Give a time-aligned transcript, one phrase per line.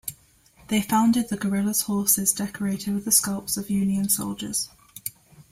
[0.69, 4.67] They found the guerrillas' horses decorated with the scalps of Union soldiers.